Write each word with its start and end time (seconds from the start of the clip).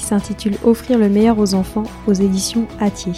qui 0.00 0.06
s'intitule 0.06 0.56
Offrir 0.64 0.98
le 0.98 1.10
meilleur 1.10 1.38
aux 1.38 1.52
enfants 1.52 1.82
aux 2.06 2.14
éditions 2.14 2.66
Atier. 2.80 3.12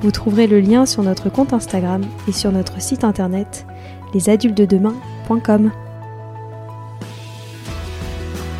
Vous 0.00 0.12
trouverez 0.12 0.46
le 0.46 0.60
lien 0.60 0.86
sur 0.86 1.02
notre 1.02 1.28
compte 1.28 1.52
Instagram 1.52 2.02
et 2.28 2.32
sur 2.32 2.52
notre 2.52 2.80
site 2.80 3.02
internet 3.02 3.66
lesadultesdedemain.com. 4.14 5.72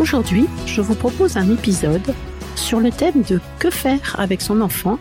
Aujourd'hui, 0.00 0.46
je 0.66 0.80
vous 0.80 0.96
propose 0.96 1.36
un 1.36 1.48
épisode 1.48 2.12
sur 2.56 2.80
le 2.80 2.90
thème 2.90 3.22
de 3.28 3.40
que 3.60 3.70
faire 3.70 4.16
avec 4.18 4.40
son 4.40 4.60
enfant 4.60 4.98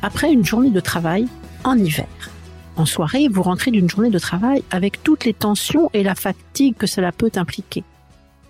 après 0.00 0.32
une 0.32 0.44
journée 0.44 0.70
de 0.70 0.80
travail 0.80 1.26
en 1.64 1.76
hiver? 1.76 2.06
En 2.76 2.86
soirée, 2.86 3.26
vous 3.28 3.42
rentrez 3.42 3.72
d'une 3.72 3.90
journée 3.90 4.10
de 4.10 4.18
travail 4.20 4.62
avec 4.70 5.02
toutes 5.02 5.24
les 5.24 5.34
tensions 5.34 5.90
et 5.92 6.04
la 6.04 6.14
fatigue 6.14 6.76
que 6.76 6.86
cela 6.86 7.10
peut 7.10 7.32
impliquer 7.34 7.82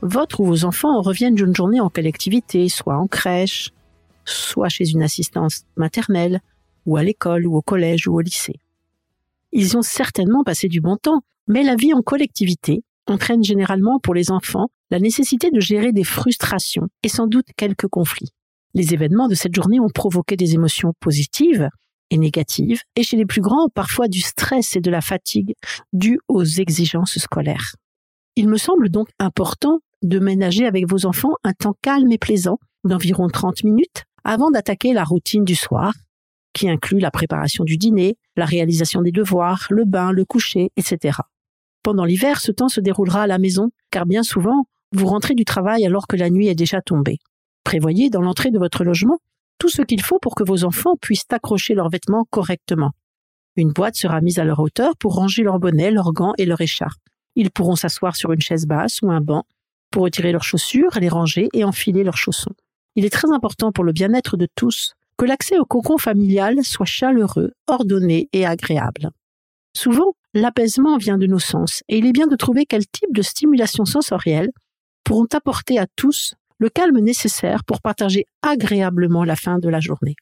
votre 0.05 0.41
ou 0.41 0.45
vos 0.45 0.65
enfants 0.67 1.01
reviennent 1.01 1.35
d'une 1.35 1.57
journée 1.57 1.81
en 1.81 1.89
collectivité, 1.89 2.69
soit 2.69 2.99
en 2.99 3.07
crèche, 3.07 3.71
soit 4.27 4.69
chez 4.69 4.91
une 4.91 5.03
assistance 5.03 5.63
maternelle, 5.77 6.41
ou 6.85 6.99
à 6.99 7.03
l'école, 7.03 7.47
ou 7.47 7.57
au 7.57 7.63
collège, 7.63 8.07
ou 8.07 8.15
au 8.15 8.21
lycée. 8.21 8.61
Ils 9.53 9.79
ont 9.79 9.83
certainement 9.83 10.45
passé 10.45 10.69
du 10.69 10.83
bon 10.83 10.99
temps, 10.99 11.23
mais 11.49 11.63
la 11.63 11.75
vie 11.75 11.95
en 11.95 12.03
collectivité 12.03 12.85
entraîne 13.07 13.43
généralement 13.43 13.99
pour 13.99 14.15
les 14.15 14.31
enfants 14.31 14.69
la 14.91 15.01
nécessité 15.01 15.51
de 15.51 15.61
gérer 15.61 15.93
des 15.93 16.05
frustrations 16.05 16.89
et 17.03 17.09
sans 17.09 17.27
doute 17.27 17.47
quelques 17.57 17.89
conflits. 17.89 18.31
Les 18.75 18.93
événements 18.93 19.29
de 19.29 19.35
cette 19.35 19.55
journée 19.55 19.81
ont 19.81 19.89
provoqué 19.89 20.37
des 20.37 20.55
émotions 20.55 20.93
positives 21.01 21.71
et 22.11 22.19
négatives, 22.19 22.83
et 22.95 23.03
chez 23.03 23.17
les 23.17 23.25
plus 23.25 23.41
grands, 23.41 23.71
parfois 23.71 24.09
du 24.09 24.21
stress 24.21 24.77
et 24.77 24.81
de 24.81 24.91
la 24.91 25.01
fatigue 25.01 25.55
dû 25.95 26.21
aux 26.29 26.45
exigences 26.45 27.19
scolaires. 27.19 27.75
Il 28.37 28.49
me 28.49 28.59
semble 28.59 28.91
donc 28.91 29.09
important 29.19 29.81
de 30.05 30.19
ménager 30.19 30.67
avec 30.67 30.89
vos 30.89 31.07
enfants 31.07 31.35
un 31.43 31.53
temps 31.53 31.75
calme 31.83 32.13
et 32.13 32.19
plaisant 32.19 32.59
d'environ 32.85 33.29
30 33.29 33.65
minutes 33.65 34.05
avant 34.23 34.51
d'attaquer 34.51 34.93
la 34.93 35.03
routine 35.03 35.45
du 35.45 35.55
soir, 35.55 35.93
qui 36.53 36.69
inclut 36.69 37.01
la 37.01 37.11
préparation 37.11 37.65
du 37.65 37.77
dîner, 37.79 38.17
la 38.37 38.45
réalisation 38.45 39.03
des 39.03 39.13
devoirs, 39.13 39.67
le 39.71 39.85
bain, 39.85 40.13
le 40.13 40.25
coucher, 40.25 40.71
etc. 40.77 41.19
Pendant 41.83 42.05
l'hiver, 42.05 42.41
ce 42.41 42.53
temps 42.53 42.69
se 42.69 42.81
déroulera 42.81 43.23
à 43.23 43.27
la 43.27 43.39
maison, 43.39 43.71
car 43.91 44.07
bien 44.07 44.23
souvent, 44.23 44.67
vous 44.93 45.07
rentrez 45.07 45.35
du 45.35 45.45
travail 45.45 45.85
alors 45.85 46.07
que 46.07 46.17
la 46.17 46.31
nuit 46.31 46.49
est 46.49 46.55
déjà 46.55 46.81
tombée. 46.81 47.19
Prévoyez 47.65 48.11
dans 48.11 48.21
l'entrée 48.21 48.51
de 48.51 48.59
votre 48.59 48.85
logement 48.85 49.19
tout 49.59 49.69
ce 49.69 49.83
qu'il 49.83 50.03
faut 50.03 50.19
pour 50.19 50.35
que 50.35 50.45
vos 50.45 50.65
enfants 50.65 50.97
puissent 51.01 51.27
accrocher 51.31 51.75
leurs 51.75 51.89
vêtements 51.89 52.27
correctement. 52.31 52.93
Une 53.57 53.73
boîte 53.73 53.97
sera 53.97 54.21
mise 54.21 54.39
à 54.39 54.45
leur 54.45 54.61
hauteur 54.61 54.97
pour 54.97 55.15
ranger 55.15 55.43
leurs 55.43 55.59
bonnets, 55.59 55.91
leurs 55.91 56.13
gants 56.13 56.35
et 56.39 56.45
leurs 56.45 56.61
écharpes. 56.61 57.01
Ils 57.37 57.51
pourront 57.51 57.77
s'asseoir 57.77 58.17
sur 58.17 58.33
une 58.33 58.41
chaise 58.41 58.67
basse 58.67 59.01
ou 59.03 59.11
un 59.11 59.21
banc 59.21 59.45
pour 59.95 60.03
retirer 60.03 60.33
leurs 60.33 60.43
chaussures, 60.43 60.99
les 61.01 61.09
ranger 61.09 61.49
et 61.53 61.63
enfiler 61.63 62.03
leurs 62.03 62.17
chaussons. 62.17 62.51
Il 62.97 63.05
est 63.05 63.11
très 63.11 63.31
important 63.31 63.71
pour 63.71 63.85
le 63.85 63.93
bien-être 63.93 64.37
de 64.37 64.49
tous 64.57 64.95
que 65.17 65.25
l'accès 65.25 65.57
au 65.61 65.65
cocon 65.65 65.99
familial 65.99 66.65
soit 66.65 66.85
chaleureux, 66.85 67.53
ordonné 67.69 68.29
et 68.33 68.45
agréable. 68.45 69.11
Souvent, 69.73 70.15
l'apaisement 70.35 70.97
vient 70.97 71.17
de 71.17 71.29
nos 71.29 71.39
sens 71.39 71.85
et 71.89 71.99
il 71.99 72.07
est 72.07 72.13
bien 72.13 72.27
de 72.27 72.35
trouver 72.35 72.67
quel 72.67 72.85
type 72.89 73.15
de 73.15 73.23
stimulation 73.23 73.85
sensorielle 73.85 74.51
pourront 75.05 75.29
apporter 75.33 75.79
à 75.79 75.87
tous 75.95 76.35
le 76.59 76.71
calme 76.71 76.99
nécessaire 76.99 77.63
pour 77.63 77.81
partager 77.81 78.27
agréablement 78.43 79.23
la 79.23 79.37
fin 79.37 79.61
de 79.61 79.69
la 79.69 79.79
journée. 79.79 80.17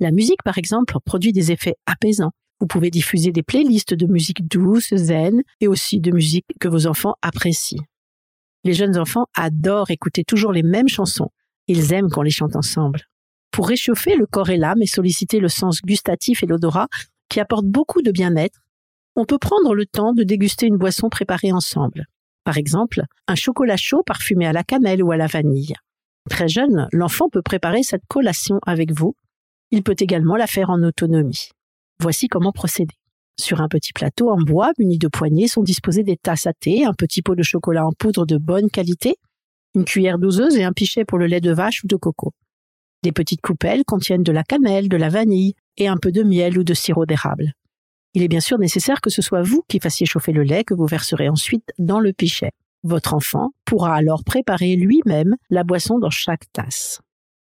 La 0.00 0.10
musique, 0.10 0.42
par 0.42 0.56
exemple, 0.56 0.96
produit 1.04 1.32
des 1.32 1.52
effets 1.52 1.76
apaisants. 1.84 2.32
Vous 2.60 2.66
pouvez 2.66 2.88
diffuser 2.88 3.30
des 3.30 3.42
playlists 3.42 3.92
de 3.92 4.06
musique 4.06 4.48
douce, 4.48 4.94
zen 4.94 5.42
et 5.60 5.68
aussi 5.68 6.00
de 6.00 6.12
musique 6.12 6.46
que 6.58 6.68
vos 6.68 6.86
enfants 6.86 7.16
apprécient. 7.20 7.84
Les 8.64 8.74
jeunes 8.74 8.98
enfants 8.98 9.26
adorent 9.34 9.90
écouter 9.90 10.24
toujours 10.24 10.52
les 10.52 10.62
mêmes 10.62 10.88
chansons. 10.88 11.30
Ils 11.68 11.92
aiment 11.92 12.10
qu'on 12.10 12.22
les 12.22 12.30
chante 12.30 12.56
ensemble. 12.56 13.02
Pour 13.50 13.68
réchauffer 13.68 14.16
le 14.16 14.26
corps 14.26 14.50
et 14.50 14.56
l'âme 14.56 14.82
et 14.82 14.86
solliciter 14.86 15.40
le 15.40 15.48
sens 15.48 15.80
gustatif 15.82 16.42
et 16.42 16.46
l'odorat, 16.46 16.88
qui 17.28 17.40
apportent 17.40 17.66
beaucoup 17.66 18.02
de 18.02 18.10
bien-être, 18.10 18.58
on 19.16 19.24
peut 19.24 19.38
prendre 19.38 19.74
le 19.74 19.86
temps 19.86 20.12
de 20.12 20.22
déguster 20.22 20.66
une 20.66 20.76
boisson 20.76 21.08
préparée 21.08 21.52
ensemble. 21.52 22.06
Par 22.44 22.56
exemple, 22.56 23.02
un 23.26 23.34
chocolat 23.34 23.76
chaud 23.76 24.02
parfumé 24.04 24.46
à 24.46 24.52
la 24.52 24.64
cannelle 24.64 25.02
ou 25.02 25.12
à 25.12 25.16
la 25.16 25.26
vanille. 25.26 25.74
Très 26.30 26.48
jeune, 26.48 26.88
l'enfant 26.92 27.28
peut 27.28 27.42
préparer 27.42 27.82
cette 27.82 28.06
collation 28.08 28.58
avec 28.66 28.92
vous. 28.92 29.14
Il 29.70 29.82
peut 29.82 29.96
également 29.98 30.36
la 30.36 30.46
faire 30.46 30.70
en 30.70 30.82
autonomie. 30.82 31.50
Voici 32.00 32.28
comment 32.28 32.52
procéder. 32.52 32.97
Sur 33.40 33.60
un 33.60 33.68
petit 33.68 33.92
plateau 33.92 34.30
en 34.30 34.38
bois 34.38 34.72
muni 34.78 34.98
de 34.98 35.06
poignées 35.06 35.46
sont 35.46 35.62
disposées 35.62 36.02
des 36.02 36.16
tasses 36.16 36.46
à 36.46 36.52
thé, 36.52 36.84
un 36.84 36.92
petit 36.92 37.22
pot 37.22 37.36
de 37.36 37.42
chocolat 37.42 37.86
en 37.86 37.92
poudre 37.92 38.26
de 38.26 38.36
bonne 38.36 38.68
qualité, 38.68 39.14
une 39.74 39.84
cuillère 39.84 40.18
doseuse 40.18 40.56
et 40.56 40.64
un 40.64 40.72
pichet 40.72 41.04
pour 41.04 41.18
le 41.18 41.26
lait 41.26 41.40
de 41.40 41.52
vache 41.52 41.84
ou 41.84 41.86
de 41.86 41.96
coco. 41.96 42.32
Des 43.04 43.12
petites 43.12 43.40
coupelles 43.40 43.84
contiennent 43.84 44.24
de 44.24 44.32
la 44.32 44.42
cannelle, 44.42 44.88
de 44.88 44.96
la 44.96 45.08
vanille 45.08 45.54
et 45.76 45.86
un 45.86 45.96
peu 45.96 46.10
de 46.10 46.24
miel 46.24 46.58
ou 46.58 46.64
de 46.64 46.74
sirop 46.74 47.06
d'érable. 47.06 47.52
Il 48.14 48.22
est 48.24 48.28
bien 48.28 48.40
sûr 48.40 48.58
nécessaire 48.58 49.00
que 49.00 49.10
ce 49.10 49.22
soit 49.22 49.42
vous 49.42 49.62
qui 49.68 49.78
fassiez 49.78 50.04
chauffer 50.04 50.32
le 50.32 50.42
lait 50.42 50.64
que 50.64 50.74
vous 50.74 50.86
verserez 50.86 51.28
ensuite 51.28 51.70
dans 51.78 52.00
le 52.00 52.12
pichet. 52.12 52.50
Votre 52.82 53.14
enfant 53.14 53.50
pourra 53.64 53.94
alors 53.94 54.24
préparer 54.24 54.74
lui-même 54.74 55.36
la 55.50 55.62
boisson 55.62 56.00
dans 56.00 56.10
chaque 56.10 56.50
tasse. 56.52 57.00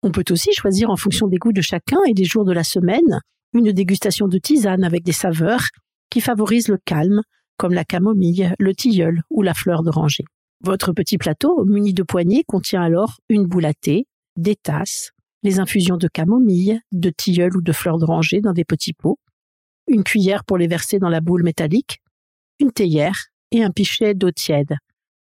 On 0.03 0.12
peut 0.12 0.25
aussi 0.31 0.53
choisir 0.53 0.91
en 0.91 0.97
fonction 0.97 1.27
des 1.27 1.39
goûts 1.39 1.53
de 1.53 1.61
chacun 1.61 1.99
et 2.07 2.15
des 2.15 2.25
jours 2.25 2.45
de 2.45 2.53
la 2.53 2.65
semaine 2.65 3.21
une 3.53 3.72
dégustation 3.72 4.28
de 4.28 4.39
tisane 4.39 4.84
avec 4.84 5.04
des 5.04 5.13
saveurs 5.13 5.65
qui 6.10 6.21
favorisent 6.21 6.69
le 6.69 6.78
calme, 6.84 7.22
comme 7.57 7.72
la 7.72 7.84
camomille, 7.84 8.54
le 8.59 8.75
tilleul 8.75 9.22
ou 9.30 9.42
la 9.42 9.54
fleur 9.54 9.83
d'oranger. 9.83 10.25
Votre 10.63 10.92
petit 10.92 11.19
plateau, 11.19 11.65
muni 11.65 11.95
de 11.95 12.03
poignées, 12.03 12.45
contient 12.47 12.83
alors 12.83 13.19
une 13.28 13.47
boule 13.47 13.65
à 13.65 13.75
thé, 13.75 14.07
des 14.36 14.57
tasses, 14.57 15.10
les 15.42 15.59
infusions 15.59 15.97
de 15.97 16.09
camomille, 16.09 16.80
de 16.92 17.10
tilleul 17.10 17.57
ou 17.57 17.63
de 17.63 17.72
fleur 17.72 17.98
d'oranger 17.98 18.41
dans 18.41 18.53
des 18.53 18.65
petits 18.65 18.92
pots, 18.92 19.19
une 19.89 20.04
cuillère 20.04 20.45
pour 20.45 20.59
les 20.59 20.66
verser 20.66 20.98
dans 20.98 21.09
la 21.09 21.21
boule 21.21 21.42
métallique, 21.42 22.01
une 22.60 22.72
théière 22.72 23.27
et 23.51 23.65
un 23.65 23.71
pichet 23.71 24.15
d'eau 24.15 24.30
tiède, 24.30 24.77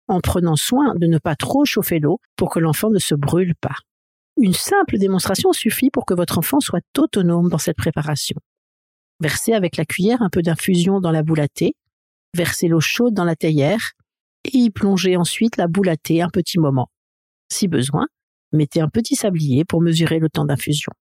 en 0.08 0.22
prenant 0.22 0.56
soin 0.56 0.94
de 0.96 1.08
ne 1.08 1.18
pas 1.18 1.36
trop 1.36 1.66
chauffer 1.66 2.00
l'eau 2.00 2.20
pour 2.36 2.50
que 2.50 2.60
l'enfant 2.60 2.90
ne 2.90 3.00
se 3.00 3.16
brûle 3.16 3.56
pas. 3.60 3.76
Une 4.38 4.54
simple 4.54 4.98
démonstration 4.98 5.54
suffit 5.54 5.90
pour 5.90 6.06
que 6.06 6.14
votre 6.14 6.38
enfant 6.40 6.60
soit 6.60 6.82
autonome 6.98 7.50
dans 7.50 7.58
cette 7.58 7.78
préparation. 7.78 8.36
Versez 9.20 9.54
avec 9.54 9.78
la 9.78 9.86
cuillère 9.86 10.22
un 10.22 10.30
peu 10.30 10.42
d'infusion 10.42 11.00
dans 11.00 11.12
la 11.12 11.24
boule 11.24 11.40
à 11.40 11.48
thé, 11.48 11.76
versez 12.34 12.68
l'eau 12.68 12.82
chaude 12.82 13.14
dans 13.14 13.26
la 13.26 13.36
théière 13.36 13.92
et 14.46 14.58
y 14.58 14.70
plongez 14.70 15.16
ensuite 15.16 15.58
la 15.58 15.68
boule 15.68 15.90
à 15.90 15.98
thé 15.98 16.22
un 16.22 16.30
petit 16.30 16.60
moment. 16.60 16.90
Si 17.52 17.68
besoin, 17.68 18.08
mettez 18.52 18.82
un 18.82 18.90
petit 18.90 19.16
sablier 19.16 19.66
pour 19.66 19.82
mesurer 19.82 20.20
le 20.20 20.30
temps 20.30 20.46
d'infusion. 20.46 20.92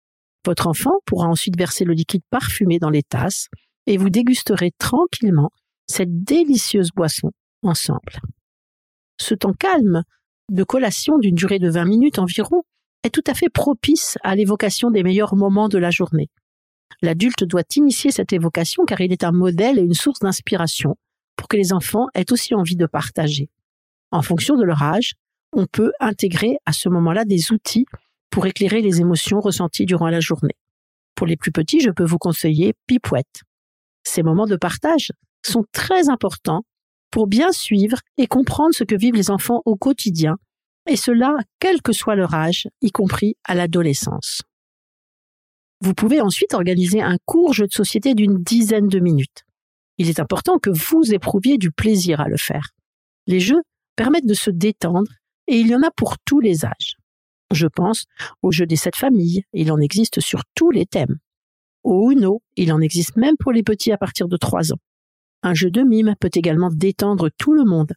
Votre 0.44 0.67
enfant 0.67 1.00
pourra 1.06 1.28
ensuite 1.28 1.56
verser 1.56 1.85
le 1.85 1.94
liquide 1.94 2.23
parfumé 2.31 2.78
dans 2.78 2.90
les 2.90 3.02
tasses 3.02 3.49
et 3.87 3.96
vous 3.96 4.11
dégusterez 4.11 4.73
tranquillement 4.78 5.50
cette 5.87 6.23
délicieuse 6.23 6.90
boisson 6.94 7.32
ensemble. 7.62 8.20
Ce 9.20 9.35
temps 9.35 9.55
calme 9.55 10.02
de 10.50 10.64
collation 10.64 11.19
d'une 11.19 11.35
durée 11.35 11.58
de 11.58 11.70
20 11.70 11.85
minutes 11.85 12.19
environ 12.19 12.64
est 13.04 13.10
tout 13.10 13.25
à 13.26 13.34
fait 13.34 13.49
propice 13.49 14.19
à 14.22 14.34
l'évocation 14.34 14.90
des 14.90 15.02
meilleurs 15.02 15.34
moments 15.37 15.69
de 15.69 15.78
la 15.78 15.90
journée. 15.90 16.31
L'adulte 17.00 17.44
doit 17.44 17.64
initier 17.76 18.10
cette 18.10 18.32
évocation 18.32 18.84
car 18.84 19.00
il 19.00 19.12
est 19.12 19.25
un 19.25 19.32
modèle 19.32 19.78
et 19.78 19.82
une 19.82 19.94
source 19.94 20.20
d'inspiration 20.20 20.96
pour 21.37 21.49
que 21.49 21.56
les 21.56 21.72
enfants 21.72 22.06
aient 22.14 22.31
aussi 22.32 22.54
envie 22.54 22.76
de 22.76 22.87
partager. 22.87 23.49
En 24.10 24.22
fonction 24.22 24.56
de 24.56 24.64
leur 24.64 24.82
âge, 24.82 25.14
on 25.52 25.66
peut 25.66 25.93
intégrer 26.00 26.58
à 26.66 26.72
ce 26.72 26.88
moment-là 26.88 27.25
des 27.25 27.52
outils 27.52 27.87
pour 28.31 28.46
éclairer 28.46 28.81
les 28.81 29.00
émotions 29.00 29.40
ressenties 29.40 29.87
durant 29.87 30.08
la 30.08 30.20
journée. 30.20 30.56
Pour 31.14 31.26
les 31.26 31.37
plus 31.37 31.52
petits, 31.52 31.81
je 31.81 31.90
peux 31.90 32.04
vous 32.04 32.19
conseiller 32.19 32.75
Pipouette. 32.87 33.43
Ces 34.04 34.22
moments 34.22 34.46
de 34.46 34.56
partage 34.56 35.12
sont 35.44 35.64
très 35.72 36.08
importants 36.08 36.64
pour 37.10 37.26
bien 37.26 37.52
suivre 37.52 37.99
et 38.16 38.26
comprendre 38.26 38.75
ce 38.75 38.84
que 38.84 38.94
vivent 38.94 39.14
les 39.14 39.31
enfants 39.31 39.60
au 39.66 39.76
quotidien, 39.76 40.38
et 40.87 40.96
cela 40.96 41.37
quel 41.58 41.82
que 41.82 41.93
soit 41.93 42.17
leur 42.17 42.34
âge, 42.34 42.69
y 42.81 42.90
compris 42.90 43.37
à 43.44 43.55
l'adolescence. 43.55 44.43
Vous 45.81 45.94
pouvez 45.94 46.20
ensuite 46.20 46.55
organiser 46.55 47.02
un 47.02 47.17
court 47.25 47.52
jeu 47.52 47.67
de 47.67 47.73
société 47.73 48.14
d'une 48.14 48.43
dizaine 48.43 48.88
de 48.88 49.00
minutes. 49.00 49.44
Il 49.99 50.08
est 50.08 50.20
important 50.20 50.58
que 50.58 50.70
vous 50.70 51.12
éprouviez 51.12 51.58
du 51.58 51.70
plaisir 51.70 52.20
à 52.20 52.29
le 52.29 52.37
faire. 52.37 52.70
Les 53.26 53.40
jeux 53.40 53.62
permettent 53.96 54.26
de 54.26 54.34
se 54.34 54.50
détendre 54.50 55.11
et 55.49 55.56
il 55.56 55.69
y 55.69 55.75
en 55.75 55.82
a 55.82 55.90
pour 55.90 56.19
tous 56.25 56.40
les 56.40 56.64
âges. 56.64 56.96
Je 57.52 57.67
pense 57.67 58.05
au 58.43 58.50
jeu 58.50 58.64
des 58.64 58.76
sept 58.76 58.96
familles, 58.96 59.44
il 59.52 59.70
en 59.73 59.78
existe 59.78 60.20
sur 60.20 60.43
tous 60.55 60.70
les 60.70 60.87
thèmes. 60.87 61.19
Au 61.82 62.11
Uno, 62.11 62.43
il 62.56 62.73
en 62.73 62.81
existe 62.81 63.17
même 63.17 63.37
pour 63.38 63.52
les 63.52 63.62
petits 63.62 63.93
à 63.93 63.99
partir 63.99 64.28
de 64.28 64.37
3 64.37 64.73
ans. 64.73 64.78
Un 65.43 65.55
jeu 65.55 65.70
de 65.70 65.82
mime 65.82 66.14
peut 66.20 66.31
également 66.32 66.70
détendre 66.70 67.28
tout 67.37 67.52
le 67.52 67.64
monde. 67.64 67.93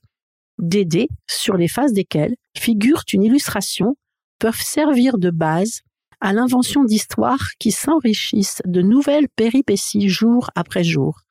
Dés, 0.57 1.09
sur 1.27 1.55
les 1.55 1.67
faces 1.67 1.93
desquels 1.93 2.35
figure 2.57 3.03
une 3.11 3.23
illustration, 3.23 3.95
peuvent 4.39 4.61
servir 4.61 5.17
de 5.17 5.29
base 5.29 5.81
à 6.21 6.33
l'invention 6.33 6.83
d'histoires 6.83 7.49
qui 7.59 7.71
s'enrichissent 7.71 8.61
de 8.65 8.81
nouvelles 8.81 9.27
péripéties 9.35 10.09
jour 10.09 10.49
après 10.55 10.83
jour, 10.83 11.21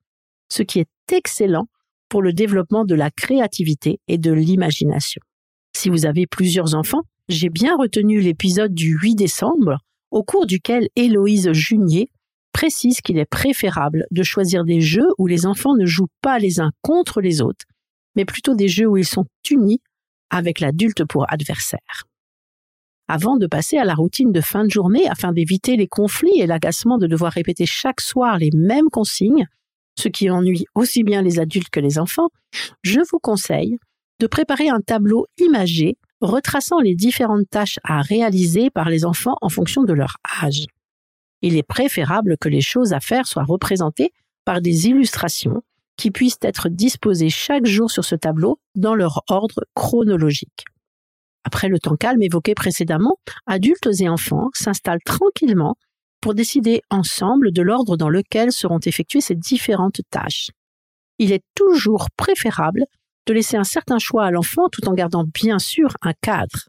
ce 0.51 0.63
qui 0.63 0.81
est 0.81 0.89
excellent 1.13 1.67
pour 2.09 2.23
le 2.23 2.33
développement 2.33 2.85
de 2.85 2.95
la 2.95 3.11
créativité 3.11 4.01
et 4.09 4.19
de 4.19 4.33
l'imagination. 4.33 5.21
Si 5.77 5.89
vous 5.89 6.07
avez 6.07 6.27
plusieurs 6.27 6.75
enfants, 6.75 7.03
j'ai 7.29 7.49
bien 7.49 7.77
retenu 7.77 8.21
l'épisode 8.21 8.75
du 8.75 8.97
8 8.97 9.17
décembre, 9.17 9.79
au 10.11 10.23
cours 10.23 10.47
duquel 10.47 10.89
Héloïse 10.97 11.51
Junier 11.53 12.11
précise 12.53 13.01
qu'il 13.01 13.19
est 13.19 13.25
préférable 13.25 14.07
de 14.11 14.23
choisir 14.23 14.65
des 14.65 14.81
jeux 14.81 15.09
où 15.19 15.27
les 15.27 15.45
enfants 15.45 15.75
ne 15.75 15.87
jouent 15.87 16.13
pas 16.23 16.39
les 16.39 16.61
uns 16.61 16.71
contre 16.83 17.21
les 17.21 17.43
autres, 17.43 17.65
mais 18.17 18.25
plutôt 18.25 18.55
des 18.55 18.69
jeux 18.69 18.87
où 18.87 18.97
ils 18.97 19.07
sont 19.07 19.27
unis 19.51 19.81
avec 20.31 20.61
l'adulte 20.61 21.05
pour 21.05 21.31
adversaire. 21.33 22.05
Avant 23.07 23.37
de 23.37 23.47
passer 23.47 23.77
à 23.77 23.85
la 23.85 23.95
routine 23.95 24.33
de 24.33 24.41
fin 24.41 24.65
de 24.65 24.71
journée 24.71 25.07
afin 25.09 25.33
d'éviter 25.33 25.77
les 25.77 25.89
conflits 25.89 26.41
et 26.41 26.47
l'agacement 26.47 26.97
de 26.97 27.07
devoir 27.07 27.33
répéter 27.33 27.67
chaque 27.67 28.01
soir 28.01 28.39
les 28.39 28.51
mêmes 28.55 28.89
consignes, 28.91 29.47
ce 29.99 30.09
qui 30.09 30.31
ennuie 30.31 30.65
aussi 30.75 31.03
bien 31.03 31.23
les 31.23 31.39
adultes 31.39 31.69
que 31.71 31.81
les 31.81 31.99
enfants, 31.99 32.31
je 32.83 33.01
vous 33.11 33.19
conseille 33.19 33.77
de 34.21 34.27
préparer 34.27 34.69
un 34.69 34.81
tableau 34.81 35.27
imagé 35.39 35.97
retraçant 36.21 36.81
les 36.81 36.95
différentes 36.95 37.49
tâches 37.51 37.79
à 37.85 38.01
réaliser 38.01 38.71
par 38.71 38.89
les 38.89 39.05
enfants 39.05 39.37
en 39.43 39.51
fonction 39.51 39.85
de 39.85 39.93
leur 39.93 40.17
âge. 40.43 40.65
Il 41.43 41.57
est 41.57 41.63
préférable 41.63 42.37
que 42.41 42.49
les 42.49 42.63
choses 42.63 42.95
à 42.95 43.01
faire 43.01 43.27
soient 43.27 43.45
représentées 43.45 44.13
par 44.47 44.63
des 44.63 44.87
illustrations 44.87 45.63
qui 45.97 46.11
puissent 46.11 46.39
être 46.43 46.69
disposées 46.69 47.31
chaque 47.31 47.67
jour 47.67 47.91
sur 47.91 48.05
ce 48.05 48.15
tableau 48.15 48.59
dans 48.75 48.95
leur 48.95 49.23
ordre 49.29 49.65
chronologique. 49.75 50.65
Après 51.45 51.69
le 51.69 51.79
temps 51.79 51.97
calme 51.97 52.23
évoqué 52.23 52.55
précédemment, 52.55 53.17
adultes 53.47 53.89
et 54.01 54.09
enfants 54.09 54.49
s'installent 54.55 55.03
tranquillement 55.05 55.77
pour 56.21 56.35
décider 56.35 56.81
ensemble 56.91 57.53
de 57.53 57.63
l'ordre 57.63 57.97
dans 57.97 58.09
lequel 58.09 58.51
seront 58.51 58.79
effectuées 58.79 59.21
ces 59.21 59.35
différentes 59.35 60.01
tâches. 60.11 60.51
Il 61.19 61.33
est 61.33 61.45
toujours 61.55 62.09
préférable 62.17 62.85
de 63.27 63.35
laisser 63.35 63.57
un 63.57 63.65
certain 63.65 63.99
choix 63.99 64.25
à 64.25 64.31
l'enfant 64.31 64.69
tout 64.73 64.89
en 64.89 64.95
gardant 64.95 65.25
bien 65.25 65.59
sûr 65.59 65.95
un 66.03 66.13
cadre. 66.21 66.69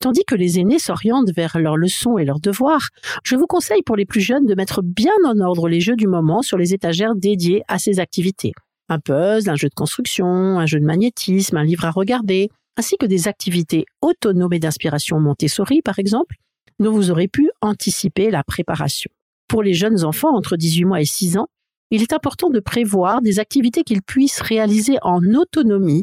Tandis 0.00 0.24
que 0.26 0.34
les 0.34 0.58
aînés 0.58 0.78
s'orientent 0.78 1.30
vers 1.34 1.58
leurs 1.58 1.76
leçons 1.76 2.18
et 2.18 2.24
leurs 2.24 2.40
devoirs, 2.40 2.88
je 3.24 3.36
vous 3.36 3.46
conseille 3.46 3.82
pour 3.82 3.96
les 3.96 4.04
plus 4.04 4.20
jeunes 4.20 4.44
de 4.44 4.54
mettre 4.54 4.82
bien 4.82 5.14
en 5.24 5.38
ordre 5.40 5.68
les 5.68 5.80
jeux 5.80 5.96
du 5.96 6.06
moment 6.06 6.42
sur 6.42 6.58
les 6.58 6.74
étagères 6.74 7.14
dédiées 7.14 7.62
à 7.66 7.78
ces 7.78 7.98
activités. 7.98 8.52
Un 8.88 8.98
puzzle, 8.98 9.50
un 9.50 9.56
jeu 9.56 9.68
de 9.68 9.74
construction, 9.74 10.26
un 10.26 10.66
jeu 10.66 10.78
de 10.78 10.84
magnétisme, 10.84 11.56
un 11.56 11.64
livre 11.64 11.84
à 11.84 11.90
regarder, 11.90 12.50
ainsi 12.76 12.96
que 12.96 13.06
des 13.06 13.28
activités 13.28 13.84
autonomes 14.00 14.52
et 14.52 14.58
d'inspiration 14.58 15.18
Montessori 15.18 15.82
par 15.82 15.98
exemple, 15.98 16.36
dont 16.78 16.92
vous 16.92 17.10
aurez 17.10 17.28
pu 17.28 17.50
anticiper 17.62 18.30
la 18.30 18.44
préparation. 18.44 19.10
Pour 19.48 19.62
les 19.62 19.74
jeunes 19.74 20.04
enfants 20.04 20.34
entre 20.36 20.56
18 20.56 20.84
mois 20.84 21.00
et 21.00 21.04
6 21.04 21.38
ans, 21.38 21.48
il 21.90 22.02
est 22.02 22.12
important 22.12 22.50
de 22.50 22.60
prévoir 22.60 23.22
des 23.22 23.38
activités 23.38 23.82
qu'ils 23.82 24.02
puissent 24.02 24.40
réaliser 24.40 24.98
en 25.02 25.22
autonomie 25.34 26.02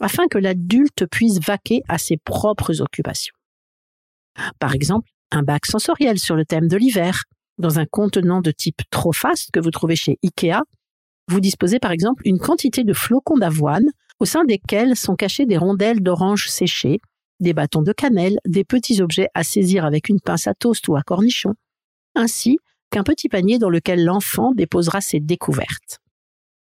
afin 0.00 0.26
que 0.28 0.38
l'adulte 0.38 1.06
puisse 1.10 1.40
vaquer 1.40 1.82
à 1.88 1.98
ses 1.98 2.16
propres 2.16 2.80
occupations. 2.80 3.34
Par 4.58 4.74
exemple, 4.74 5.08
un 5.30 5.42
bac 5.42 5.66
sensoriel 5.66 6.18
sur 6.18 6.36
le 6.36 6.44
thème 6.44 6.68
de 6.68 6.76
l'hiver, 6.76 7.24
dans 7.58 7.78
un 7.78 7.86
contenant 7.86 8.40
de 8.40 8.50
type 8.50 8.82
trop 8.90 9.12
fast 9.12 9.50
que 9.52 9.60
vous 9.60 9.70
trouvez 9.70 9.96
chez 9.96 10.18
Ikea, 10.22 10.62
vous 11.28 11.40
disposez 11.40 11.78
par 11.78 11.90
exemple 11.90 12.22
une 12.26 12.38
quantité 12.38 12.84
de 12.84 12.92
flocons 12.92 13.38
d'avoine 13.38 13.86
au 14.20 14.24
sein 14.24 14.44
desquels 14.44 14.96
sont 14.96 15.16
cachées 15.16 15.46
des 15.46 15.56
rondelles 15.56 16.00
d'orange 16.00 16.48
séchées, 16.48 17.00
des 17.40 17.52
bâtons 17.52 17.82
de 17.82 17.92
cannelle, 17.92 18.38
des 18.46 18.64
petits 18.64 19.00
objets 19.00 19.28
à 19.34 19.42
saisir 19.42 19.84
avec 19.84 20.08
une 20.08 20.20
pince 20.20 20.46
à 20.46 20.54
toast 20.54 20.86
ou 20.88 20.96
à 20.96 21.02
cornichon, 21.02 21.54
ainsi 22.14 22.58
qu'un 22.90 23.02
petit 23.02 23.28
panier 23.28 23.58
dans 23.58 23.70
lequel 23.70 24.04
l'enfant 24.04 24.52
déposera 24.52 25.00
ses 25.00 25.20
découvertes. 25.20 25.98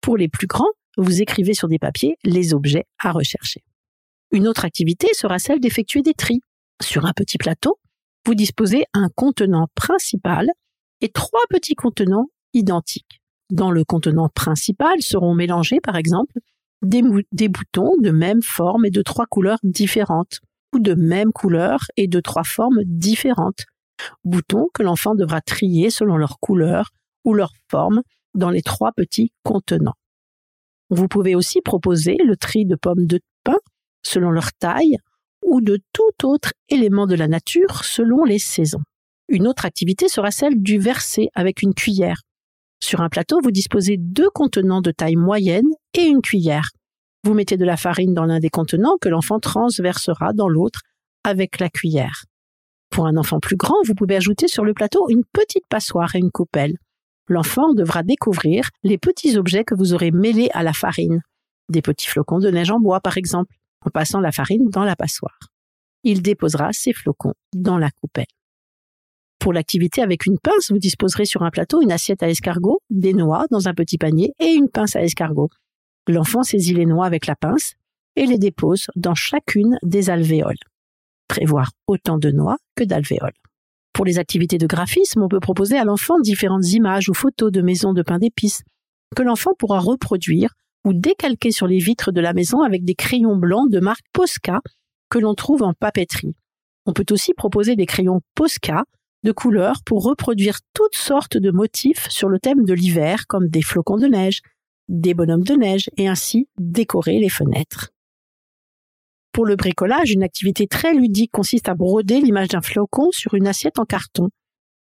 Pour 0.00 0.16
les 0.16 0.28
plus 0.28 0.46
grands, 0.46 0.70
vous 0.96 1.22
écrivez 1.22 1.54
sur 1.54 1.68
des 1.68 1.78
papiers 1.78 2.16
les 2.22 2.54
objets 2.54 2.84
à 2.98 3.12
rechercher. 3.12 3.62
Une 4.30 4.46
autre 4.46 4.64
activité 4.64 5.08
sera 5.14 5.38
celle 5.38 5.60
d'effectuer 5.60 6.02
des 6.02 6.14
tris. 6.14 6.40
Sur 6.80 7.06
un 7.06 7.12
petit 7.12 7.38
plateau, 7.38 7.78
vous 8.26 8.34
disposez 8.34 8.84
un 8.92 9.08
contenant 9.14 9.68
principal 9.74 10.48
et 11.00 11.08
trois 11.08 11.42
petits 11.50 11.74
contenants 11.74 12.28
identiques. 12.52 13.21
Dans 13.52 13.70
le 13.70 13.84
contenant 13.84 14.30
principal 14.30 15.02
seront 15.02 15.34
mélangés, 15.34 15.78
par 15.78 15.96
exemple, 15.96 16.38
des, 16.80 17.02
boutons 17.48 17.92
de 18.00 18.10
même 18.10 18.40
forme 18.40 18.86
et 18.86 18.90
de 18.90 19.02
trois 19.02 19.26
couleurs 19.26 19.58
différentes, 19.62 20.40
ou 20.74 20.78
de 20.78 20.94
même 20.94 21.32
couleur 21.32 21.80
et 21.98 22.08
de 22.08 22.18
trois 22.20 22.44
formes 22.44 22.80
différentes, 22.86 23.66
boutons 24.24 24.70
que 24.72 24.82
l'enfant 24.82 25.14
devra 25.14 25.42
trier 25.42 25.90
selon 25.90 26.16
leur 26.16 26.38
couleur 26.40 26.92
ou 27.26 27.34
leur 27.34 27.52
forme 27.70 28.00
dans 28.32 28.48
les 28.48 28.62
trois 28.62 28.90
petits 28.92 29.32
contenants. 29.42 29.98
Vous 30.88 31.06
pouvez 31.06 31.34
aussi 31.34 31.60
proposer 31.60 32.16
le 32.24 32.38
tri 32.38 32.64
de 32.64 32.74
pommes 32.74 33.06
de 33.06 33.20
pin 33.44 33.58
selon 34.02 34.30
leur 34.30 34.50
taille 34.54 34.96
ou 35.44 35.60
de 35.60 35.78
tout 35.92 36.26
autre 36.26 36.54
élément 36.70 37.06
de 37.06 37.16
la 37.16 37.28
nature 37.28 37.84
selon 37.84 38.24
les 38.24 38.38
saisons. 38.38 38.80
Une 39.28 39.46
autre 39.46 39.66
activité 39.66 40.08
sera 40.08 40.30
celle 40.30 40.62
du 40.62 40.78
verser 40.78 41.28
avec 41.34 41.60
une 41.60 41.74
cuillère. 41.74 42.22
Sur 42.82 43.00
un 43.00 43.08
plateau, 43.08 43.38
vous 43.40 43.52
disposez 43.52 43.96
deux 43.96 44.28
contenants 44.30 44.80
de 44.80 44.90
taille 44.90 45.14
moyenne 45.14 45.68
et 45.94 46.02
une 46.02 46.20
cuillère. 46.20 46.70
Vous 47.22 47.32
mettez 47.32 47.56
de 47.56 47.64
la 47.64 47.76
farine 47.76 48.12
dans 48.12 48.24
l'un 48.24 48.40
des 48.40 48.50
contenants 48.50 48.96
que 49.00 49.08
l'enfant 49.08 49.38
transversera 49.38 50.32
dans 50.32 50.48
l'autre 50.48 50.80
avec 51.22 51.60
la 51.60 51.68
cuillère. 51.68 52.24
Pour 52.90 53.06
un 53.06 53.16
enfant 53.16 53.38
plus 53.38 53.54
grand, 53.54 53.76
vous 53.86 53.94
pouvez 53.94 54.16
ajouter 54.16 54.48
sur 54.48 54.64
le 54.64 54.74
plateau 54.74 55.08
une 55.08 55.22
petite 55.32 55.66
passoire 55.68 56.16
et 56.16 56.18
une 56.18 56.32
coupelle. 56.32 56.76
L'enfant 57.28 57.72
devra 57.72 58.02
découvrir 58.02 58.68
les 58.82 58.98
petits 58.98 59.38
objets 59.38 59.62
que 59.62 59.76
vous 59.76 59.94
aurez 59.94 60.10
mêlés 60.10 60.50
à 60.52 60.64
la 60.64 60.72
farine. 60.72 61.22
Des 61.68 61.82
petits 61.82 62.08
flocons 62.08 62.40
de 62.40 62.50
neige 62.50 62.72
en 62.72 62.80
bois, 62.80 63.00
par 63.00 63.16
exemple, 63.16 63.54
en 63.86 63.90
passant 63.90 64.18
la 64.18 64.32
farine 64.32 64.68
dans 64.70 64.84
la 64.84 64.96
passoire. 64.96 65.38
Il 66.02 66.20
déposera 66.20 66.72
ces 66.72 66.92
flocons 66.92 67.34
dans 67.54 67.78
la 67.78 67.92
coupelle. 67.92 68.26
Pour 69.42 69.52
l'activité 69.52 70.02
avec 70.02 70.24
une 70.24 70.38
pince, 70.38 70.70
vous 70.70 70.78
disposerez 70.78 71.24
sur 71.24 71.42
un 71.42 71.50
plateau 71.50 71.82
une 71.82 71.90
assiette 71.90 72.22
à 72.22 72.28
escargot, 72.28 72.80
des 72.90 73.12
noix 73.12 73.46
dans 73.50 73.66
un 73.66 73.74
petit 73.74 73.98
panier 73.98 74.32
et 74.38 74.52
une 74.52 74.68
pince 74.68 74.94
à 74.94 75.02
escargot. 75.02 75.50
L'enfant 76.06 76.44
saisit 76.44 76.74
les 76.74 76.86
noix 76.86 77.06
avec 77.06 77.26
la 77.26 77.34
pince 77.34 77.74
et 78.14 78.26
les 78.26 78.38
dépose 78.38 78.86
dans 78.94 79.16
chacune 79.16 79.78
des 79.82 80.10
alvéoles 80.10 80.54
prévoir 81.32 81.72
autant 81.88 82.18
de 82.18 82.30
noix 82.30 82.58
que 82.76 82.84
d'alvéoles. 82.84 83.32
Pour 83.92 84.04
les 84.04 84.18
activités 84.18 84.58
de 84.58 84.66
graphisme, 84.68 85.22
on 85.22 85.28
peut 85.28 85.40
proposer 85.40 85.76
à 85.76 85.84
l'enfant 85.84 86.20
différentes 86.20 86.70
images 86.72 87.08
ou 87.08 87.14
photos 87.14 87.50
de 87.50 87.62
maisons 87.62 87.94
de 87.94 88.02
pain 88.02 88.18
d'épices 88.18 88.62
que 89.16 89.22
l'enfant 89.22 89.52
pourra 89.58 89.80
reproduire 89.80 90.50
ou 90.84 90.92
décalquer 90.92 91.50
sur 91.50 91.66
les 91.66 91.78
vitres 91.78 92.12
de 92.12 92.20
la 92.20 92.32
maison 92.32 92.60
avec 92.60 92.84
des 92.84 92.94
crayons 92.94 93.36
blancs 93.36 93.70
de 93.70 93.80
marque 93.80 94.04
Posca 94.12 94.60
que 95.10 95.18
l'on 95.18 95.34
trouve 95.34 95.62
en 95.62 95.72
papeterie. 95.72 96.36
On 96.86 96.92
peut 96.92 97.06
aussi 97.10 97.34
proposer 97.34 97.74
des 97.74 97.86
crayons 97.86 98.20
Posca 98.36 98.84
de 99.22 99.32
couleurs 99.32 99.82
pour 99.84 100.04
reproduire 100.04 100.58
toutes 100.74 100.96
sortes 100.96 101.36
de 101.36 101.50
motifs 101.50 102.08
sur 102.08 102.28
le 102.28 102.38
thème 102.38 102.64
de 102.64 102.74
l'hiver, 102.74 103.26
comme 103.28 103.48
des 103.48 103.62
flocons 103.62 103.96
de 103.96 104.06
neige, 104.06 104.40
des 104.88 105.14
bonhommes 105.14 105.44
de 105.44 105.54
neige, 105.54 105.90
et 105.96 106.08
ainsi 106.08 106.48
décorer 106.58 107.18
les 107.18 107.28
fenêtres. 107.28 107.90
Pour 109.32 109.46
le 109.46 109.56
bricolage, 109.56 110.10
une 110.10 110.22
activité 110.22 110.66
très 110.66 110.92
ludique 110.92 111.30
consiste 111.32 111.68
à 111.68 111.74
broder 111.74 112.20
l'image 112.20 112.48
d'un 112.48 112.60
flocon 112.60 113.10
sur 113.12 113.34
une 113.34 113.46
assiette 113.46 113.78
en 113.78 113.84
carton. 113.84 114.28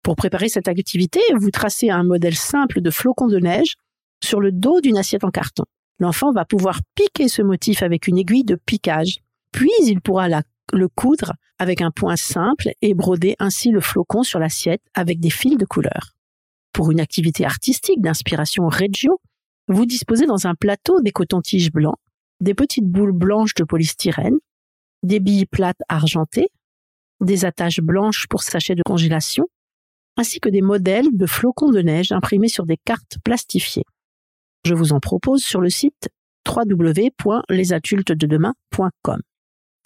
Pour 0.02 0.14
préparer 0.14 0.49
cette 0.49 0.68
activité, 0.68 1.20
vous 1.37 1.50
tracez 1.50 1.90
un 1.90 2.04
modèle 2.04 2.37
simple 2.37 2.80
de 2.80 2.90
flocon 2.90 3.26
de 3.26 3.38
neige 3.38 3.75
sur 4.23 4.40
le 4.40 4.52
dos 4.52 4.80
d'une 4.80 4.97
assiette 4.97 5.25
en 5.25 5.30
carton. 5.30 5.64
L'enfant 5.99 6.32
va 6.32 6.44
pouvoir 6.44 6.80
piquer 6.94 7.28
ce 7.28 7.42
motif 7.42 7.82
avec 7.82 8.06
une 8.06 8.18
aiguille 8.18 8.44
de 8.44 8.54
piquage, 8.54 9.18
puis 9.52 9.70
il 9.82 10.00
pourra 10.00 10.28
le 10.73 10.89
coudre 10.89 11.35
avec 11.59 11.81
un 11.81 11.91
point 11.91 12.17
simple 12.17 12.71
et 12.83 12.95
broder 12.95 13.37
ainsi 13.39 13.71
le 13.71 13.81
flocon 13.81 14.23
sur 14.23 14.39
l'assiette 14.39 14.83
avec 14.95 15.21
des 15.21 15.31
fils 15.31 15.57
de 15.57 15.65
couleur. 15.65 16.15
Pour 16.73 16.91
une 16.91 17.01
activité 17.01 17.45
artistique 17.45 18.01
d'inspiration 18.01 18.69
Reggio, 18.69 19.21
vous 19.69 19.87
disposez 19.87 20.27
dans 20.27 20.47
un 20.47 20.55
plateau 20.55 21.01
des 21.01 21.11
cotons-tiges 21.11 21.73
blancs, 21.73 21.97
des 22.41 22.55
petites 22.55 22.87
boules 22.87 23.13
blanches 23.13 23.55
de 23.55 23.65
polystyrène, 23.65 24.39
des 25.03 25.21
billes 25.21 25.47
plates 25.47 25.81
argentées, 25.89 26.49
des 27.21 27.45
attaches 27.45 27.81
blanches 27.81 28.27
pour 28.29 28.43
sachets 28.43 28.75
de 28.75 28.83
congélation, 28.83 29.47
ainsi 30.17 30.41
que 30.41 30.49
des 30.49 30.63
modèles 30.63 31.09
de 31.13 31.27
flocons 31.27 31.71
de 31.71 31.81
neige 31.81 32.13
imprimés 32.13 32.49
sur 32.49 32.67
des 32.67 32.77
cartes 32.77 33.19
plastifiées. 33.25 33.85
Je 34.65 34.75
vous 34.75 34.93
en 34.93 35.01
propose 35.01 35.43
sur 35.43 35.61
le 35.61 35.71
site 35.71 36.09
www.lesadultesdedemain.com. 36.47 39.23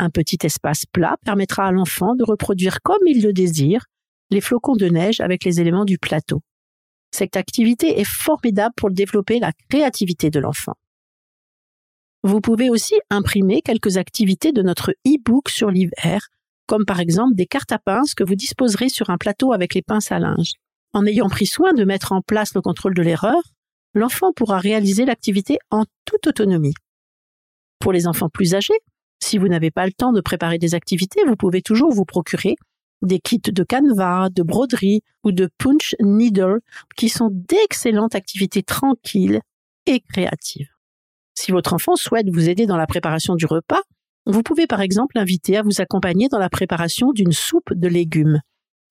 Un 0.02 0.10
petit 0.10 0.38
espace 0.42 0.84
plat 0.84 1.16
permettra 1.24 1.66
à 1.66 1.70
l'enfant 1.70 2.16
de 2.16 2.24
reproduire 2.24 2.82
comme 2.82 3.06
il 3.06 3.22
le 3.22 3.32
désire 3.32 3.84
les 4.30 4.40
flocons 4.40 4.74
de 4.74 4.86
neige 4.86 5.20
avec 5.20 5.44
les 5.44 5.60
éléments 5.60 5.84
du 5.84 5.96
plateau. 5.96 6.42
Cette 7.12 7.36
activité 7.36 8.00
est 8.00 8.08
formidable 8.08 8.74
pour 8.76 8.90
développer 8.90 9.38
la 9.38 9.52
créativité 9.70 10.28
de 10.28 10.40
l'enfant. 10.40 10.74
Vous 12.24 12.40
pouvez 12.40 12.68
aussi 12.68 12.96
imprimer 13.10 13.62
quelques 13.62 13.96
activités 13.96 14.50
de 14.50 14.62
notre 14.62 14.90
e-book 15.06 15.48
sur 15.48 15.70
l'hiver 15.70 16.26
comme 16.66 16.84
par 16.84 16.98
exemple 16.98 17.36
des 17.36 17.46
cartes 17.46 17.70
à 17.70 17.78
pinces 17.78 18.16
que 18.16 18.24
vous 18.24 18.34
disposerez 18.34 18.88
sur 18.88 19.08
un 19.08 19.18
plateau 19.18 19.52
avec 19.52 19.72
les 19.72 19.82
pinces 19.82 20.10
à 20.10 20.18
linge. 20.18 20.54
En 20.94 21.06
ayant 21.06 21.28
pris 21.28 21.46
soin 21.46 21.74
de 21.74 21.84
mettre 21.84 22.10
en 22.10 22.22
place 22.22 22.54
le 22.54 22.60
contrôle 22.60 22.94
de 22.94 23.02
l'erreur, 23.02 23.40
l'enfant 23.94 24.32
pourra 24.32 24.58
réaliser 24.58 25.04
l'activité 25.04 25.58
en 25.70 25.84
toute 26.06 26.26
autonomie. 26.26 26.74
Pour 27.78 27.92
les 27.92 28.08
enfants 28.08 28.28
plus 28.28 28.56
âgés, 28.56 28.80
si 29.22 29.38
vous 29.38 29.48
n'avez 29.48 29.70
pas 29.70 29.86
le 29.86 29.92
temps 29.92 30.12
de 30.12 30.20
préparer 30.20 30.58
des 30.58 30.74
activités, 30.74 31.20
vous 31.26 31.36
pouvez 31.36 31.62
toujours 31.62 31.92
vous 31.92 32.04
procurer 32.04 32.56
des 33.02 33.18
kits 33.18 33.40
de 33.40 33.64
canevas, 33.64 34.28
de 34.30 34.42
broderie 34.42 35.02
ou 35.24 35.32
de 35.32 35.48
punch 35.58 35.94
needle 36.00 36.60
qui 36.96 37.08
sont 37.08 37.30
d'excellentes 37.32 38.14
activités 38.14 38.62
tranquilles 38.62 39.40
et 39.86 40.00
créatives. 40.00 40.68
Si 41.34 41.50
votre 41.50 41.72
enfant 41.72 41.96
souhaite 41.96 42.28
vous 42.30 42.48
aider 42.48 42.66
dans 42.66 42.76
la 42.76 42.86
préparation 42.86 43.34
du 43.34 43.46
repas, 43.46 43.80
vous 44.26 44.42
pouvez 44.42 44.66
par 44.66 44.80
exemple 44.80 45.16
l'inviter 45.16 45.56
à 45.56 45.62
vous 45.62 45.80
accompagner 45.80 46.28
dans 46.28 46.38
la 46.38 46.50
préparation 46.50 47.12
d'une 47.12 47.32
soupe 47.32 47.72
de 47.72 47.88
légumes. 47.88 48.40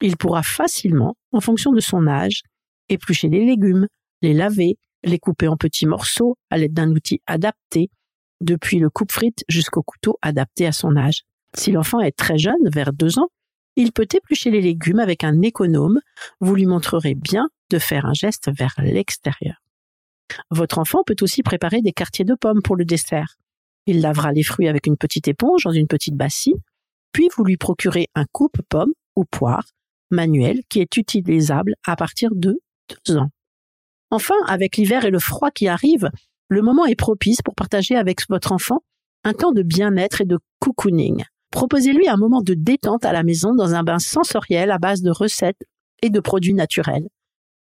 Il 0.02 0.18
pourra 0.18 0.44
facilement, 0.44 1.16
en 1.32 1.40
fonction 1.40 1.72
de 1.72 1.80
son 1.80 2.08
âge, 2.08 2.42
éplucher 2.90 3.30
les 3.30 3.46
légumes, 3.46 3.88
les 4.22 4.34
laver, 4.34 4.78
les 5.04 5.20
couper 5.20 5.48
en 5.48 5.56
petits 5.56 5.86
morceaux 5.86 6.36
à 6.50 6.58
l'aide 6.58 6.74
d'un 6.74 6.92
outil 6.92 7.22
adapté, 7.28 7.90
depuis 8.42 8.80
le 8.80 8.90
coupe-frites 8.90 9.44
jusqu'au 9.48 9.84
couteau 9.84 10.18
adapté 10.22 10.68
à 10.68 10.72
son 10.72 10.96
âge. 10.98 11.22
Si 11.56 11.72
l'enfant 11.72 12.00
est 12.00 12.18
très 12.18 12.38
jeune, 12.38 12.70
vers 12.74 12.94
deux 12.94 13.20
ans, 13.20 13.30
il 13.76 13.92
peut 13.92 14.08
éplucher 14.14 14.52
les 14.52 14.62
légumes 14.62 15.00
avec 15.00 15.24
un 15.24 15.42
économe. 15.42 16.00
Vous 16.40 16.56
lui 16.56 16.66
montrerez 16.66 17.16
bien 17.16 17.48
de 17.70 17.80
faire 17.80 18.06
un 18.06 18.14
geste 18.14 18.52
vers 18.54 18.76
l'extérieur. 18.80 19.56
Votre 20.50 20.80
enfant 20.80 21.04
peut 21.06 21.16
aussi 21.22 21.44
préparer 21.44 21.82
des 21.82 21.94
quartiers 21.94 22.26
de 22.26 22.36
pommes 22.36 22.62
pour 22.62 22.76
le 22.76 22.86
dessert. 22.86 23.38
Il 23.86 24.02
lavera 24.02 24.32
les 24.32 24.44
fruits 24.44 24.68
avec 24.68 24.88
une 24.88 24.98
petite 24.98 25.28
éponge 25.28 25.64
dans 25.64 25.72
une 25.72 25.88
petite 25.88 26.16
bassine, 26.16 26.60
puis 27.12 27.30
vous 27.36 27.44
lui 27.44 27.58
procurez 27.58 28.08
un 28.16 28.26
coupe-pomme 28.32 28.94
ou 29.16 29.26
poire 29.26 29.66
manuel 30.10 30.62
qui 30.70 30.82
est 30.82 30.98
utilisable 30.98 31.76
à 31.86 31.96
partir 31.96 32.32
de 32.34 32.60
deux 33.08 33.18
ans. 33.18 33.30
Enfin, 34.10 34.36
avec 34.48 34.76
l'hiver 34.76 35.06
et 35.06 35.10
le 35.10 35.20
froid 35.20 35.52
qui 35.52 35.68
arrive, 35.68 36.10
le 36.52 36.62
moment 36.62 36.86
est 36.86 36.96
propice 36.96 37.42
pour 37.42 37.56
partager 37.56 37.96
avec 37.96 38.28
votre 38.28 38.52
enfant 38.52 38.84
un 39.24 39.32
temps 39.32 39.54
de 39.54 39.64
bien-être 39.64 40.20
et 40.20 40.26
de 40.26 40.38
cocooning. 40.60 41.24
Proposez-lui 41.50 42.10
un 42.10 42.18
moment 42.18 42.42
de 42.42 42.54
détente 42.54 43.06
à 43.06 43.14
la 43.14 43.24
maison 43.24 43.56
dans 43.56 43.74
un 43.74 43.84
bain 43.84 44.00
sensoriel 44.00 44.70
à 44.70 44.78
base 44.78 45.02
de 45.02 45.12
recettes 45.12 45.64
et 46.02 46.10
de 46.10 46.20
produits 46.20 46.54
naturels. 46.54 47.08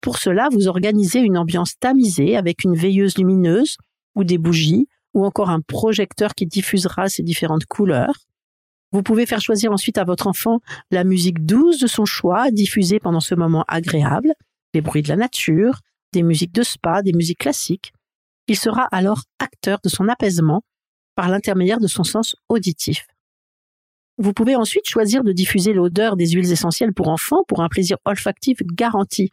Pour 0.03 0.19
cela, 0.19 0.51
vous 0.53 0.69
organisez 0.69 1.21
une 1.21 1.39
ambiance 1.39 1.79
tamisée 1.81 2.37
avec 2.37 2.63
une 2.63 2.77
veilleuse 2.77 3.17
lumineuse 3.17 3.79
ou 4.17 4.23
des 4.23 4.37
bougies, 4.37 4.87
ou 5.15 5.25
encore 5.25 5.49
un 5.49 5.63
projecteur 5.63 6.35
qui 6.35 6.45
diffusera 6.45 7.09
ces 7.09 7.23
différentes 7.23 7.65
couleurs. 7.65 8.19
Vous 8.93 9.03
pouvez 9.03 9.25
faire 9.25 9.41
choisir 9.41 9.73
ensuite 9.73 9.97
à 9.97 10.05
votre 10.05 10.27
enfant 10.27 10.61
la 10.91 11.05
musique 11.05 11.47
douce 11.47 11.79
de 11.79 11.87
son 11.87 12.05
choix, 12.05 12.51
diffusée 12.51 13.01
pendant 13.01 13.21
ce 13.21 13.35
moment 13.35 13.65
agréable, 13.67 14.35
les 14.75 14.83
bruits 14.83 15.03
de 15.03 15.09
la 15.09 15.17
nature, 15.17 15.81
des 16.13 16.23
musiques 16.23 16.53
de 16.53 16.63
spa, 16.63 17.01
des 17.01 17.15
musiques 17.15 17.39
classiques. 17.39 17.95
Il 18.49 18.57
sera 18.57 18.89
alors 18.93 19.23
acteur 19.39 19.79
de 19.83 19.89
son 19.89 20.09
apaisement 20.09 20.63
par 21.15 21.29
l'intermédiaire 21.29 21.81
de 21.81 21.87
son 21.87 22.05
sens 22.05 22.37
auditif. 22.49 23.07
Vous 24.19 24.33
pouvez 24.33 24.55
ensuite 24.55 24.89
choisir 24.89 25.25
de 25.25 25.33
diffuser 25.33 25.73
l'odeur 25.73 26.17
des 26.17 26.29
huiles 26.29 26.53
essentielles 26.53 26.93
pour 26.93 27.09
enfants 27.09 27.43
pour 27.49 27.63
un 27.63 27.69
plaisir 27.69 27.97
olfactif 28.05 28.59
garanti. 28.63 29.31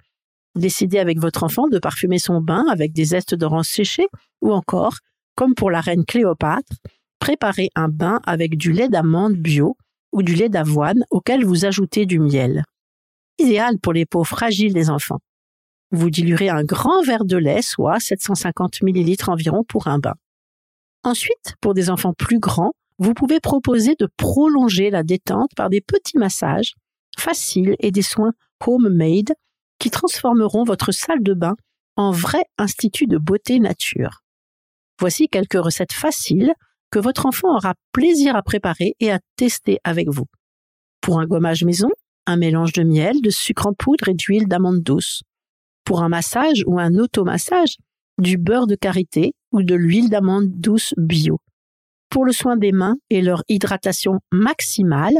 Décidez 0.55 0.99
avec 0.99 1.19
votre 1.19 1.43
enfant 1.43 1.67
de 1.67 1.79
parfumer 1.79 2.19
son 2.19 2.41
bain 2.41 2.65
avec 2.69 2.91
des 2.93 3.05
zestes 3.05 3.35
d'orange 3.35 3.67
séchées 3.67 4.07
ou 4.41 4.51
encore 4.51 4.95
comme 5.35 5.55
pour 5.55 5.71
la 5.71 5.81
reine 5.81 6.05
Cléopâtre, 6.05 6.73
préparez 7.19 7.69
un 7.75 7.87
bain 7.87 8.19
avec 8.25 8.57
du 8.57 8.71
lait 8.71 8.89
d'amande 8.89 9.35
bio 9.35 9.77
ou 10.11 10.23
du 10.23 10.35
lait 10.35 10.49
d'avoine 10.49 11.05
auquel 11.09 11.45
vous 11.45 11.65
ajoutez 11.65 12.05
du 12.05 12.19
miel. 12.19 12.63
Idéal 13.39 13.79
pour 13.79 13.93
les 13.93 14.05
peaux 14.05 14.23
fragiles 14.23 14.73
des 14.73 14.89
enfants. 14.89 15.19
Vous 15.91 16.09
diluerez 16.09 16.49
un 16.49 16.63
grand 16.63 17.01
verre 17.03 17.25
de 17.25 17.37
lait, 17.37 17.61
soit 17.61 17.99
750 17.99 18.81
ml 18.81 19.29
environ 19.29 19.63
pour 19.63 19.87
un 19.87 19.99
bain. 19.99 20.15
Ensuite, 21.03 21.55
pour 21.61 21.73
des 21.73 21.89
enfants 21.89 22.13
plus 22.13 22.39
grands, 22.39 22.73
vous 22.99 23.13
pouvez 23.13 23.39
proposer 23.39 23.95
de 23.99 24.07
prolonger 24.17 24.89
la 24.89 25.03
détente 25.03 25.51
par 25.55 25.69
des 25.69 25.81
petits 25.81 26.17
massages 26.17 26.75
faciles 27.17 27.75
et 27.79 27.91
des 27.91 28.03
soins 28.03 28.33
homemade 28.67 29.33
qui 29.79 29.89
transformeront 29.89 30.63
votre 30.63 30.91
salle 30.91 31.23
de 31.23 31.33
bain 31.33 31.55
en 31.95 32.11
vrai 32.11 32.43
institut 32.57 33.07
de 33.07 33.17
beauté 33.17 33.59
nature. 33.59 34.21
Voici 34.99 35.27
quelques 35.27 35.59
recettes 35.59 35.93
faciles 35.93 36.53
que 36.91 36.99
votre 36.99 37.25
enfant 37.25 37.55
aura 37.55 37.73
plaisir 37.91 38.35
à 38.35 38.43
préparer 38.43 38.95
et 38.99 39.11
à 39.11 39.19
tester 39.35 39.79
avec 39.83 40.09
vous. 40.09 40.25
Pour 41.01 41.19
un 41.19 41.25
gommage 41.25 41.63
maison, 41.63 41.89
un 42.27 42.37
mélange 42.37 42.73
de 42.73 42.83
miel, 42.83 43.21
de 43.21 43.29
sucre 43.29 43.65
en 43.65 43.73
poudre 43.73 44.09
et 44.09 44.13
d'huile 44.13 44.47
d'amande 44.47 44.81
douce. 44.81 45.23
Pour 45.83 46.03
un 46.03 46.09
massage 46.09 46.63
ou 46.67 46.79
un 46.79 46.95
automassage, 46.95 47.77
du 48.17 48.37
beurre 48.37 48.67
de 48.67 48.75
karité 48.75 49.33
ou 49.51 49.63
de 49.63 49.75
l'huile 49.75 50.09
d'amande 50.09 50.47
douce 50.47 50.93
bio. 50.97 51.39
Pour 52.09 52.25
le 52.25 52.31
soin 52.31 52.57
des 52.57 52.71
mains 52.71 52.97
et 53.09 53.21
leur 53.21 53.43
hydratation 53.47 54.19
maximale, 54.31 55.15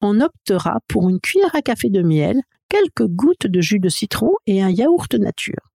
on 0.00 0.20
optera 0.20 0.80
pour 0.88 1.08
une 1.08 1.20
cuillère 1.20 1.54
à 1.54 1.62
café 1.62 1.88
de 1.88 2.02
miel, 2.02 2.40
quelques 2.68 3.06
gouttes 3.06 3.46
de 3.46 3.60
jus 3.60 3.78
de 3.78 3.88
citron 3.88 4.32
et 4.46 4.62
un 4.62 4.70
yaourt 4.70 5.14
nature. 5.14 5.70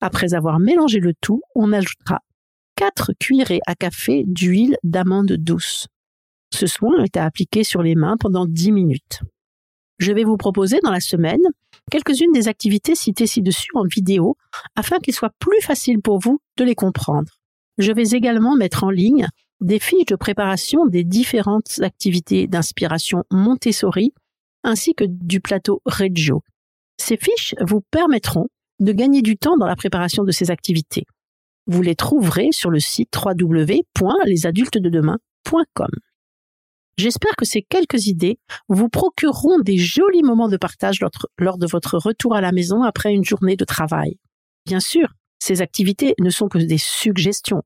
Après 0.00 0.34
avoir 0.34 0.58
mélangé 0.58 1.00
le 1.00 1.14
tout, 1.20 1.40
on 1.54 1.72
ajoutera 1.72 2.20
4 2.76 3.12
cuillerées 3.18 3.60
à 3.66 3.74
café 3.74 4.24
d'huile 4.26 4.76
d'amande 4.82 5.32
douce. 5.32 5.86
Ce 6.52 6.66
soin 6.66 7.02
est 7.04 7.16
à 7.16 7.24
appliquer 7.24 7.64
sur 7.64 7.82
les 7.82 7.94
mains 7.94 8.16
pendant 8.18 8.46
10 8.46 8.72
minutes. 8.72 9.20
Je 9.98 10.12
vais 10.12 10.24
vous 10.24 10.36
proposer 10.36 10.78
dans 10.82 10.90
la 10.90 11.00
semaine 11.00 11.42
quelques-unes 11.90 12.32
des 12.32 12.48
activités 12.48 12.94
citées 12.94 13.26
ci-dessus 13.26 13.70
en 13.74 13.84
vidéo 13.84 14.36
afin 14.76 14.98
qu'il 14.98 15.14
soit 15.14 15.32
plus 15.38 15.60
facile 15.60 16.00
pour 16.00 16.18
vous 16.18 16.40
de 16.56 16.64
les 16.64 16.74
comprendre. 16.74 17.30
Je 17.78 17.92
vais 17.92 18.10
également 18.10 18.56
mettre 18.56 18.84
en 18.84 18.90
ligne 18.90 19.26
des 19.60 19.78
fiches 19.78 20.06
de 20.06 20.16
préparation 20.16 20.86
des 20.86 21.04
différentes 21.04 21.80
activités 21.80 22.46
d'inspiration 22.46 23.24
Montessori 23.30 24.12
ainsi 24.62 24.94
que 24.94 25.04
du 25.04 25.40
plateau 25.40 25.82
Reggio. 25.84 26.42
Ces 26.98 27.16
fiches 27.16 27.54
vous 27.60 27.80
permettront 27.90 28.48
de 28.80 28.92
gagner 28.92 29.22
du 29.22 29.36
temps 29.36 29.56
dans 29.56 29.66
la 29.66 29.76
préparation 29.76 30.24
de 30.24 30.32
ces 30.32 30.50
activités. 30.50 31.04
Vous 31.66 31.82
les 31.82 31.94
trouverez 31.94 32.48
sur 32.52 32.70
le 32.70 32.80
site 32.80 33.14
www.lesadultesdedemain.com. 33.16 35.90
J'espère 36.96 37.34
que 37.36 37.44
ces 37.44 37.62
quelques 37.62 38.06
idées 38.06 38.38
vous 38.68 38.88
procureront 38.88 39.58
des 39.58 39.78
jolis 39.78 40.22
moments 40.22 40.48
de 40.48 40.56
partage 40.56 41.00
lors 41.38 41.58
de 41.58 41.66
votre 41.66 41.98
retour 41.98 42.34
à 42.36 42.40
la 42.40 42.52
maison 42.52 42.82
après 42.82 43.12
une 43.12 43.24
journée 43.24 43.56
de 43.56 43.64
travail. 43.64 44.18
Bien 44.64 44.80
sûr, 44.80 45.08
ces 45.38 45.60
activités 45.60 46.14
ne 46.20 46.30
sont 46.30 46.48
que 46.48 46.58
des 46.58 46.78
suggestions. 46.78 47.62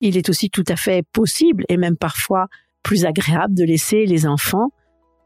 Il 0.00 0.16
est 0.16 0.28
aussi 0.28 0.50
tout 0.50 0.64
à 0.68 0.76
fait 0.76 1.04
possible 1.12 1.64
et 1.68 1.76
même 1.76 1.96
parfois 1.96 2.48
plus 2.82 3.06
agréable 3.06 3.54
de 3.54 3.64
laisser 3.64 4.04
les 4.04 4.26
enfants 4.26 4.70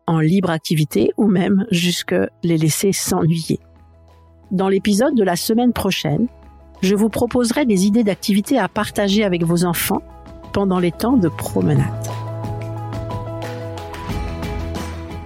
en 0.06 0.20
libre 0.20 0.50
activité 0.50 1.10
ou 1.16 1.26
même 1.26 1.66
jusque 1.70 2.14
les 2.44 2.58
laisser 2.58 2.92
s'ennuyer. 2.92 3.58
Dans 4.52 4.68
l'épisode 4.68 5.16
de 5.16 5.24
la 5.24 5.34
semaine 5.34 5.72
prochaine, 5.72 6.28
je 6.82 6.94
vous 6.94 7.08
proposerai 7.08 7.66
des 7.66 7.86
idées 7.86 8.04
d'activités 8.04 8.58
à 8.58 8.68
partager 8.68 9.24
avec 9.24 9.42
vos 9.42 9.64
enfants 9.64 10.02
pendant 10.52 10.78
les 10.78 10.92
temps 10.92 11.16
de 11.16 11.28
promenade. 11.28 12.25